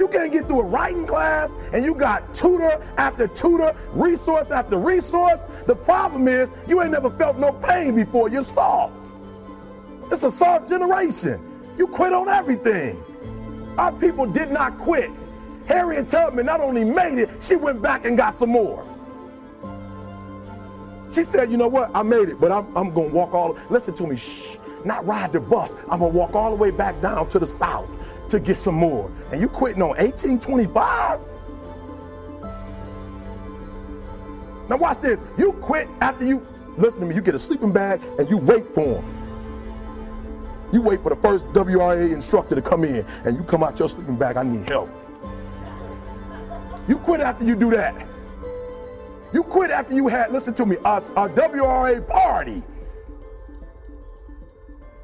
You 0.00 0.08
can't 0.08 0.32
get 0.32 0.48
through 0.48 0.62
a 0.62 0.66
writing 0.66 1.06
class 1.06 1.54
and 1.72 1.84
you 1.84 1.94
got 1.94 2.34
tutor 2.34 2.84
after 2.98 3.28
tutor, 3.28 3.72
resource 3.92 4.50
after 4.50 4.78
resource. 4.78 5.44
The 5.66 5.76
problem 5.76 6.26
is 6.26 6.52
you 6.66 6.82
ain't 6.82 6.90
never 6.90 7.10
felt 7.10 7.38
no 7.38 7.52
pain 7.52 7.94
before. 7.94 8.28
You're 8.28 8.42
soft. 8.42 9.14
It's 10.10 10.24
a 10.24 10.30
soft 10.30 10.68
generation. 10.68 11.40
You 11.78 11.86
quit 11.86 12.12
on 12.12 12.28
everything. 12.28 13.02
Our 13.78 13.92
people 13.92 14.26
did 14.26 14.50
not 14.50 14.76
quit. 14.76 15.10
Harriet 15.68 16.08
Tubman 16.08 16.46
not 16.46 16.60
only 16.60 16.84
made 16.84 17.18
it, 17.18 17.30
she 17.42 17.56
went 17.56 17.82
back 17.82 18.04
and 18.04 18.16
got 18.16 18.34
some 18.34 18.50
more. 18.50 18.86
She 21.12 21.24
said, 21.24 21.50
you 21.50 21.58
know 21.58 21.68
what, 21.68 21.94
I 21.94 22.02
made 22.02 22.30
it, 22.30 22.40
but 22.40 22.50
I'm, 22.50 22.74
I'm 22.74 22.92
gonna 22.92 23.08
walk 23.08 23.34
all, 23.34 23.58
listen 23.68 23.94
to 23.94 24.06
me, 24.06 24.16
shh, 24.16 24.56
not 24.84 25.06
ride 25.06 25.32
the 25.32 25.40
bus. 25.40 25.76
I'm 25.90 25.98
gonna 26.00 26.08
walk 26.08 26.34
all 26.34 26.50
the 26.50 26.56
way 26.56 26.70
back 26.70 27.00
down 27.02 27.28
to 27.28 27.38
the 27.38 27.46
south 27.46 27.88
to 28.28 28.40
get 28.40 28.56
some 28.58 28.74
more. 28.74 29.12
And 29.30 29.40
you 29.40 29.48
quitting 29.48 29.82
on 29.82 29.90
1825? 29.90 31.20
Now 34.70 34.76
watch 34.78 34.98
this. 34.98 35.22
You 35.36 35.52
quit 35.54 35.86
after 36.00 36.24
you, 36.24 36.46
listen 36.78 37.00
to 37.02 37.06
me, 37.06 37.14
you 37.14 37.20
get 37.20 37.34
a 37.34 37.38
sleeping 37.38 37.72
bag 37.72 38.00
and 38.18 38.28
you 38.30 38.38
wait 38.38 38.72
for 38.74 39.02
them. 39.02 39.22
You 40.72 40.80
wait 40.80 41.02
for 41.02 41.10
the 41.10 41.20
first 41.20 41.46
WRA 41.48 42.10
instructor 42.10 42.54
to 42.54 42.62
come 42.62 42.84
in 42.84 43.04
and 43.26 43.36
you 43.36 43.44
come 43.44 43.62
out 43.62 43.78
your 43.78 43.90
sleeping 43.90 44.16
bag, 44.16 44.38
I 44.38 44.44
need 44.44 44.66
help. 44.66 44.88
You 46.88 46.98
quit 46.98 47.20
after 47.20 47.44
you 47.44 47.54
do 47.54 47.70
that. 47.70 48.06
You 49.32 49.42
quit 49.42 49.70
after 49.70 49.94
you 49.94 50.08
had, 50.08 50.30
listen 50.32 50.52
to 50.54 50.66
me, 50.66 50.76
a, 50.84 50.96
a 51.16 51.28
WRA 51.28 52.06
party. 52.06 52.62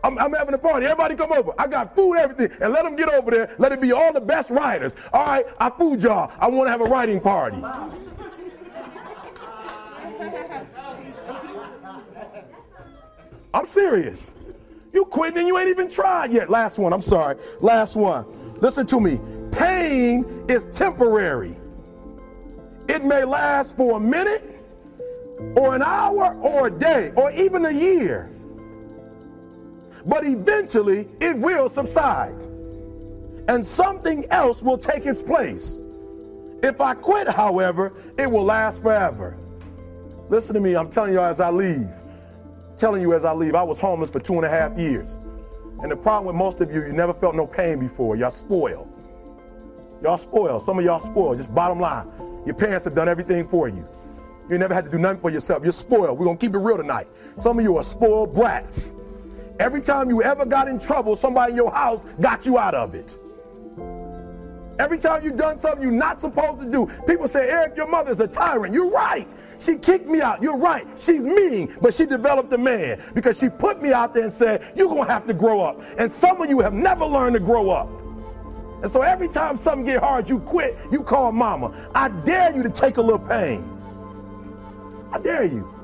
I'm, 0.04 0.18
I'm, 0.18 0.32
having 0.32 0.54
a 0.54 0.58
party. 0.58 0.86
Everybody 0.86 1.16
come 1.16 1.32
over. 1.32 1.52
I 1.58 1.66
got 1.66 1.96
food, 1.96 2.16
everything. 2.16 2.56
And 2.62 2.72
let 2.72 2.84
them 2.84 2.94
get 2.94 3.08
over 3.08 3.30
there. 3.30 3.54
Let 3.58 3.72
it 3.72 3.80
be 3.80 3.92
all 3.92 4.12
the 4.12 4.20
best 4.20 4.50
writers. 4.50 4.94
All 5.12 5.26
right, 5.26 5.44
I 5.58 5.70
food 5.70 6.02
y'all. 6.02 6.30
I 6.38 6.48
want 6.48 6.66
to 6.66 6.70
have 6.70 6.80
a 6.80 6.84
writing 6.84 7.20
party. 7.20 7.62
I'm 13.52 13.66
serious. 13.66 14.34
You 14.92 15.04
quitting 15.04 15.38
and 15.38 15.48
you 15.48 15.58
ain't 15.58 15.68
even 15.68 15.90
tried 15.90 16.32
yet. 16.32 16.48
Last 16.48 16.78
one. 16.78 16.92
I'm 16.92 17.00
sorry. 17.00 17.36
Last 17.60 17.96
one. 17.96 18.26
Listen 18.60 18.86
to 18.86 19.00
me. 19.00 19.20
Pain 19.50 20.44
is 20.48 20.66
temporary. 20.66 21.56
It 22.88 23.04
may 23.04 23.24
last 23.24 23.76
for 23.76 23.98
a 23.98 24.00
minute 24.00 24.44
or 25.56 25.74
an 25.74 25.82
hour 25.82 26.34
or 26.36 26.68
a 26.68 26.70
day 26.70 27.12
or 27.16 27.30
even 27.32 27.66
a 27.66 27.70
year. 27.70 28.30
But 30.06 30.24
eventually 30.24 31.08
it 31.20 31.36
will 31.38 31.68
subside 31.68 32.36
and 33.48 33.64
something 33.64 34.26
else 34.30 34.62
will 34.62 34.78
take 34.78 35.06
its 35.06 35.22
place. 35.22 35.80
If 36.62 36.80
I 36.80 36.94
quit, 36.94 37.28
however, 37.28 37.92
it 38.18 38.30
will 38.30 38.44
last 38.44 38.82
forever. 38.82 39.36
Listen 40.28 40.54
to 40.54 40.60
me, 40.60 40.76
I'm 40.76 40.90
telling 40.90 41.12
you 41.12 41.20
as 41.20 41.40
I 41.40 41.50
leave. 41.50 41.90
telling 42.76 43.02
you 43.02 43.12
as 43.14 43.24
I 43.24 43.32
leave, 43.32 43.54
I 43.54 43.62
was 43.62 43.78
homeless 43.78 44.10
for 44.10 44.20
two 44.20 44.34
and 44.34 44.44
a 44.44 44.48
half 44.48 44.78
years. 44.78 45.18
And 45.82 45.90
the 45.90 45.96
problem 45.96 46.26
with 46.26 46.36
most 46.36 46.60
of 46.60 46.72
you, 46.72 46.84
you 46.86 46.92
never 46.92 47.12
felt 47.12 47.34
no 47.34 47.46
pain 47.46 47.78
before. 47.80 48.16
Y'all 48.16 48.30
spoiled. 48.30 48.88
Y'all 50.02 50.18
spoiled. 50.18 50.62
Some 50.62 50.78
of 50.78 50.84
y'all 50.84 51.00
spoiled. 51.00 51.38
Just 51.38 51.54
bottom 51.54 51.80
line. 51.80 52.06
Your 52.46 52.54
parents 52.54 52.84
have 52.84 52.94
done 52.94 53.08
everything 53.08 53.44
for 53.44 53.68
you. 53.68 53.86
You 54.48 54.58
never 54.58 54.72
had 54.74 54.84
to 54.86 54.90
do 54.90 54.98
nothing 54.98 55.20
for 55.20 55.30
yourself. 55.30 55.62
You're 55.62 55.72
spoiled. 55.72 56.18
We're 56.18 56.24
going 56.24 56.38
to 56.38 56.46
keep 56.46 56.54
it 56.54 56.58
real 56.58 56.78
tonight. 56.78 57.06
Some 57.36 57.58
of 57.58 57.64
you 57.64 57.76
are 57.76 57.82
spoiled 57.82 58.34
brats. 58.34 58.94
Every 59.58 59.80
time 59.80 60.08
you 60.08 60.22
ever 60.22 60.46
got 60.46 60.68
in 60.68 60.78
trouble, 60.78 61.16
somebody 61.16 61.52
in 61.52 61.56
your 61.56 61.70
house 61.70 62.04
got 62.20 62.46
you 62.46 62.58
out 62.58 62.74
of 62.74 62.94
it. 62.94 63.18
Every 64.78 64.98
time 64.98 65.24
you've 65.24 65.36
done 65.36 65.56
something 65.56 65.82
you're 65.82 65.90
not 65.90 66.20
supposed 66.20 66.60
to 66.60 66.70
do, 66.70 66.86
people 67.04 67.26
say, 67.26 67.50
Eric, 67.50 67.76
your 67.76 67.88
mother's 67.88 68.20
a 68.20 68.28
tyrant. 68.28 68.72
You're 68.72 68.90
right. 68.90 69.26
She 69.58 69.76
kicked 69.76 70.06
me 70.06 70.20
out. 70.20 70.40
You're 70.40 70.56
right. 70.56 70.86
She's 70.96 71.26
mean, 71.26 71.74
but 71.82 71.92
she 71.92 72.06
developed 72.06 72.52
a 72.52 72.58
man 72.58 73.02
because 73.12 73.38
she 73.38 73.48
put 73.48 73.82
me 73.82 73.92
out 73.92 74.14
there 74.14 74.22
and 74.22 74.32
said, 74.32 74.72
You're 74.76 74.86
going 74.86 75.06
to 75.06 75.12
have 75.12 75.26
to 75.26 75.34
grow 75.34 75.60
up. 75.62 75.82
And 75.98 76.08
some 76.08 76.40
of 76.40 76.48
you 76.48 76.60
have 76.60 76.74
never 76.74 77.04
learned 77.04 77.34
to 77.34 77.40
grow 77.40 77.70
up. 77.70 77.90
And 78.82 78.90
so 78.90 79.02
every 79.02 79.28
time 79.28 79.56
something 79.56 79.84
get 79.84 80.00
hard, 80.02 80.28
you 80.28 80.38
quit, 80.40 80.78
you 80.92 81.02
call 81.02 81.32
mama. 81.32 81.90
I 81.94 82.08
dare 82.08 82.54
you 82.54 82.62
to 82.62 82.70
take 82.70 82.96
a 82.96 83.02
little 83.02 83.18
pain. 83.18 83.68
I 85.12 85.18
dare 85.18 85.44
you. 85.44 85.74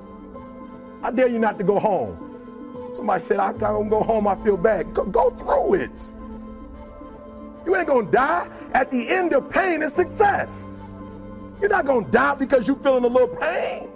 I 1.02 1.10
dare 1.10 1.28
you 1.28 1.38
not 1.38 1.58
to 1.58 1.64
go 1.64 1.78
home. 1.78 2.20
Somebody 2.92 3.20
said, 3.20 3.38
I 3.38 3.52
gotta 3.52 3.84
go 3.88 4.02
home, 4.02 4.28
I 4.28 4.36
feel 4.44 4.56
bad. 4.56 4.94
Go, 4.94 5.04
go 5.04 5.30
through 5.30 5.74
it. 5.74 6.12
You 7.66 7.74
ain't 7.74 7.88
gonna 7.88 8.10
die. 8.10 8.48
At 8.74 8.90
the 8.90 9.08
end 9.08 9.32
of 9.32 9.50
pain 9.50 9.82
is 9.82 9.92
success. 9.92 10.86
You're 11.60 11.70
not 11.70 11.86
gonna 11.86 12.06
die 12.08 12.36
because 12.36 12.68
you're 12.68 12.78
feeling 12.78 13.04
a 13.04 13.08
little 13.08 13.36
pain. 13.36 13.90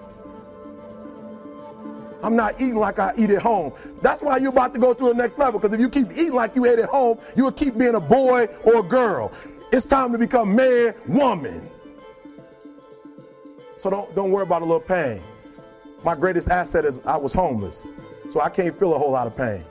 I'm 2.23 2.35
not 2.35 2.61
eating 2.61 2.77
like 2.77 2.99
I 2.99 3.13
eat 3.17 3.31
at 3.31 3.43
home. 3.43 3.73
That's 4.03 4.23
why 4.23 4.39
you're 4.39 4.51
about 4.51 4.73
to 4.73 4.79
go 4.79 4.93
to 4.93 5.05
the 5.05 5.15
next 5.15 5.39
level. 5.39 5.61
Because 5.61 5.75
if 5.75 5.81
you 5.81 5.89
keep 5.89 6.11
eating 6.13 6.35
like 6.35 6.57
you 6.57 6.67
ate 6.67 6.79
at 6.79 6.89
home, 6.89 7.19
you 7.37 7.45
will 7.45 7.53
keep 7.53 7.79
being 7.79 7.95
a 7.95 8.01
boy 8.01 8.47
or 8.65 8.81
a 8.81 8.83
girl. 8.83 9.33
It's 9.73 9.87
time 9.87 10.13
to 10.13 10.19
become 10.19 10.55
man, 10.55 10.95
woman. 11.07 11.71
So 13.77 13.91
don't, 13.91 14.15
don't 14.15 14.31
worry 14.33 14.43
about 14.43 14.63
a 14.63 14.65
little 14.65 14.81
pain. 14.81 15.23
My 16.05 16.15
greatest 16.15 16.51
asset 16.51 16.85
is 16.85 17.05
I 17.07 17.17
was 17.17 17.33
homeless. 17.33 17.87
So 18.31 18.41
I 18.41 18.49
can't 18.49 18.77
feel 18.77 18.95
a 18.95 18.99
whole 18.99 19.13
lot 19.13 19.27
of 19.27 19.37
pain. 19.37 19.65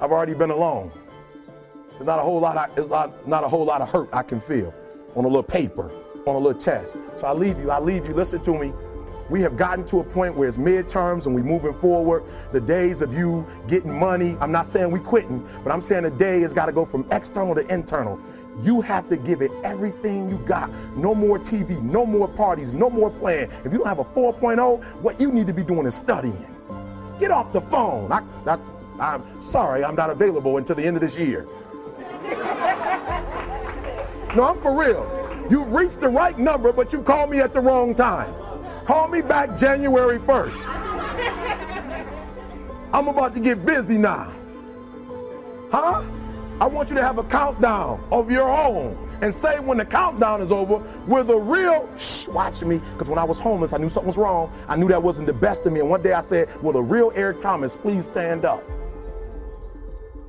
I've 0.00 0.12
already 0.12 0.34
been 0.34 0.50
alone. 0.50 0.90
There's 1.92 2.06
not 2.06 2.18
a 2.18 2.22
whole 2.22 2.40
lot 2.40 2.78
of, 2.78 2.88
not, 2.88 3.26
not 3.26 3.44
a 3.44 3.48
whole 3.48 3.64
lot 3.64 3.80
of 3.80 3.90
hurt 3.90 4.08
I 4.12 4.22
can 4.22 4.40
feel 4.40 4.72
on 5.14 5.24
a 5.24 5.28
little 5.28 5.42
paper, 5.42 5.90
on 6.26 6.36
a 6.36 6.38
little 6.38 6.58
test. 6.58 6.96
So 7.16 7.26
I 7.26 7.32
leave 7.32 7.58
you, 7.58 7.70
I 7.70 7.80
leave 7.80 8.06
you, 8.06 8.14
listen 8.14 8.40
to 8.42 8.58
me. 8.58 8.72
We 9.30 9.42
have 9.42 9.56
gotten 9.56 9.84
to 9.86 10.00
a 10.00 10.04
point 10.04 10.34
where 10.34 10.48
it's 10.48 10.56
midterms 10.56 11.26
and 11.26 11.34
we're 11.34 11.42
moving 11.42 11.74
forward. 11.74 12.24
The 12.52 12.60
days 12.60 13.02
of 13.02 13.12
you 13.12 13.46
getting 13.66 13.96
money, 13.96 14.36
I'm 14.40 14.50
not 14.50 14.66
saying 14.66 14.90
we 14.90 15.00
quitting, 15.00 15.46
but 15.62 15.70
I'm 15.70 15.82
saying 15.82 16.04
the 16.04 16.10
day 16.10 16.40
has 16.40 16.54
got 16.54 16.66
to 16.66 16.72
go 16.72 16.84
from 16.84 17.06
external 17.12 17.54
to 17.54 17.66
internal. 17.72 18.18
You 18.60 18.80
have 18.80 19.08
to 19.10 19.16
give 19.16 19.42
it 19.42 19.52
everything 19.64 20.30
you 20.30 20.38
got. 20.38 20.72
No 20.96 21.14
more 21.14 21.38
TV, 21.38 21.80
no 21.82 22.06
more 22.06 22.26
parties, 22.26 22.72
no 22.72 22.88
more 22.88 23.10
playing. 23.10 23.50
If 23.64 23.72
you 23.72 23.78
don't 23.78 23.86
have 23.86 23.98
a 23.98 24.04
4.0, 24.04 24.82
what 25.02 25.20
you 25.20 25.30
need 25.30 25.46
to 25.46 25.52
be 25.52 25.62
doing 25.62 25.86
is 25.86 25.94
studying. 25.94 26.54
Get 27.18 27.30
off 27.30 27.52
the 27.52 27.60
phone. 27.62 28.10
I, 28.10 28.22
I, 28.46 28.58
I'm 28.98 29.42
sorry, 29.42 29.84
I'm 29.84 29.94
not 29.94 30.10
available 30.10 30.56
until 30.56 30.74
the 30.76 30.84
end 30.84 30.96
of 30.96 31.02
this 31.02 31.16
year. 31.16 31.46
no, 34.34 34.44
I'm 34.44 34.60
for 34.60 34.78
real. 34.78 35.46
You 35.50 35.64
reached 35.64 36.00
the 36.00 36.08
right 36.08 36.38
number, 36.38 36.72
but 36.72 36.92
you 36.92 37.02
called 37.02 37.30
me 37.30 37.40
at 37.40 37.52
the 37.52 37.60
wrong 37.60 37.94
time. 37.94 38.34
Call 38.88 39.06
me 39.06 39.20
back 39.20 39.54
January 39.54 40.18
1st. 40.18 40.80
I'm 42.94 43.06
about 43.06 43.34
to 43.34 43.40
get 43.40 43.66
busy 43.66 43.98
now. 43.98 44.32
Huh? 45.70 46.06
I 46.58 46.66
want 46.66 46.88
you 46.88 46.96
to 46.96 47.02
have 47.02 47.18
a 47.18 47.24
countdown 47.24 48.02
of 48.10 48.30
your 48.30 48.50
own 48.50 48.96
and 49.20 49.34
say 49.34 49.60
when 49.60 49.76
the 49.76 49.84
countdown 49.84 50.40
is 50.40 50.50
over, 50.50 50.78
we're 51.06 51.22
the 51.22 51.36
real, 51.36 51.86
shh, 51.98 52.28
watch 52.28 52.62
me. 52.62 52.80
Because 52.94 53.10
when 53.10 53.18
I 53.18 53.24
was 53.24 53.38
homeless, 53.38 53.74
I 53.74 53.76
knew 53.76 53.90
something 53.90 54.06
was 54.06 54.16
wrong. 54.16 54.50
I 54.68 54.76
knew 54.76 54.88
that 54.88 55.02
wasn't 55.02 55.26
the 55.26 55.34
best 55.34 55.66
of 55.66 55.74
me. 55.74 55.80
And 55.80 55.90
one 55.90 56.02
day 56.02 56.14
I 56.14 56.22
said, 56.22 56.48
Will 56.62 56.72
the 56.72 56.80
real 56.80 57.12
Eric 57.14 57.40
Thomas 57.40 57.76
please 57.76 58.06
stand 58.06 58.46
up? 58.46 58.64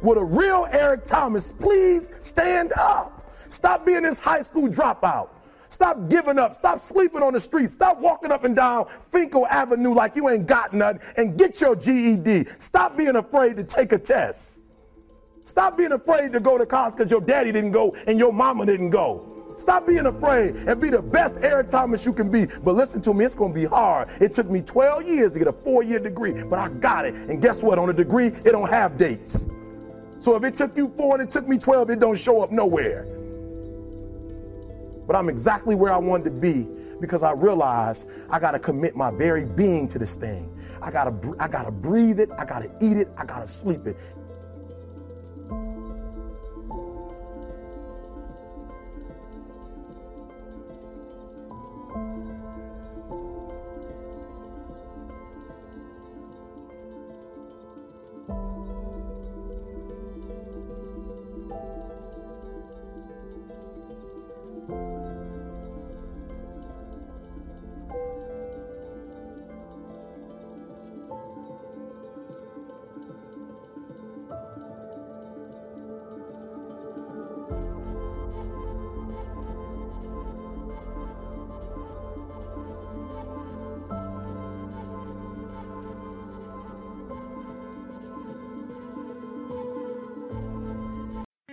Will 0.01 0.15
the 0.15 0.25
real 0.25 0.67
Eric 0.73 1.05
Thomas 1.05 1.53
please 1.53 2.11
stand 2.19 2.73
up? 2.77 3.31
Stop 3.47 3.85
being 3.85 4.03
this 4.03 4.17
high 4.17 4.41
school 4.41 4.67
dropout. 4.67 5.29
Stop 5.69 6.09
giving 6.09 6.39
up. 6.39 6.55
Stop 6.55 6.79
sleeping 6.79 7.21
on 7.21 7.33
the 7.33 7.39
street. 7.39 7.69
Stop 7.69 7.99
walking 7.99 8.31
up 8.31 8.43
and 8.43 8.55
down 8.55 8.85
Fenkell 8.85 9.47
Avenue 9.47 9.93
like 9.93 10.15
you 10.15 10.27
ain't 10.27 10.47
got 10.47 10.73
nothing 10.73 11.01
and 11.17 11.37
get 11.37 11.61
your 11.61 11.75
GED. 11.75 12.47
Stop 12.57 12.97
being 12.97 13.15
afraid 13.15 13.55
to 13.57 13.63
take 13.63 13.91
a 13.91 13.99
test. 13.99 14.65
Stop 15.43 15.77
being 15.77 15.93
afraid 15.93 16.33
to 16.33 16.39
go 16.39 16.57
to 16.57 16.65
college 16.65 16.95
because 16.95 17.11
your 17.11 17.21
daddy 17.21 17.51
didn't 17.51 17.71
go 17.71 17.95
and 18.07 18.19
your 18.19 18.33
mama 18.33 18.65
didn't 18.65 18.89
go. 18.89 19.25
Stop 19.57 19.85
being 19.85 20.05
afraid 20.05 20.55
and 20.55 20.81
be 20.81 20.89
the 20.89 21.01
best 21.01 21.43
Eric 21.43 21.69
Thomas 21.69 22.05
you 22.05 22.13
can 22.13 22.31
be. 22.31 22.45
But 22.45 22.75
listen 22.75 23.01
to 23.01 23.13
me, 23.13 23.25
it's 23.25 23.35
going 23.35 23.53
to 23.53 23.59
be 23.59 23.65
hard. 23.65 24.09
It 24.21 24.33
took 24.33 24.49
me 24.49 24.61
12 24.61 25.07
years 25.07 25.33
to 25.33 25.39
get 25.39 25.47
a 25.47 25.53
four 25.53 25.83
year 25.83 25.99
degree, 25.99 26.31
but 26.43 26.59
I 26.59 26.69
got 26.69 27.05
it. 27.05 27.13
And 27.13 27.41
guess 27.41 27.61
what? 27.61 27.77
On 27.77 27.89
a 27.89 27.93
degree, 27.93 28.27
it 28.27 28.51
don't 28.51 28.69
have 28.69 28.97
dates. 28.97 29.49
So 30.19 30.35
if 30.35 30.43
it 30.43 30.55
took 30.55 30.75
you 30.77 30.89
four 30.95 31.15
and 31.15 31.23
it 31.23 31.29
took 31.29 31.47
me 31.47 31.57
12, 31.57 31.91
it 31.91 31.99
don't 31.99 32.17
show 32.17 32.41
up 32.41 32.51
nowhere 32.51 33.18
but 35.09 35.15
I'm 35.15 35.27
exactly 35.27 35.73
where 35.73 35.91
I 35.91 35.97
wanted 35.97 36.25
to 36.25 36.29
be 36.29 36.67
because 37.01 37.23
I 37.23 37.31
realized 37.31 38.07
I 38.29 38.37
got 38.37 38.51
to 38.51 38.59
commit 38.59 38.95
my 38.95 39.09
very 39.09 39.43
being 39.43 39.87
to 39.87 39.97
this 39.97 40.15
thing. 40.15 40.55
I 40.83 40.91
gotta, 40.91 41.33
I 41.39 41.47
gotta 41.47 41.71
breathe 41.71 42.19
it. 42.19 42.29
I 42.37 42.45
gotta 42.45 42.71
eat 42.79 42.95
it. 42.95 43.09
I 43.17 43.25
gotta 43.25 43.47
sleep 43.47 43.87
it. 43.87 43.97